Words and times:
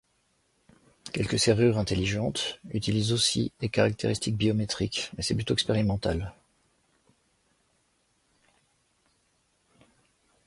Quelques 1.13 1.37
serrures 1.37 1.77
intelligents 1.77 2.33
utilisent 2.73 3.13
aussi 3.13 3.51
des 3.59 3.69
caractéristiques 3.69 4.35
biométriques, 4.35 5.11
mais 5.15 5.21
c'est 5.21 5.35
plutôt 5.35 5.53
expérimental. 5.53 6.33